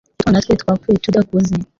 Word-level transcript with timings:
utwana 0.17 0.39
twe 0.43 0.53
twapfuye 0.61 0.97
tudakuze 1.03 1.53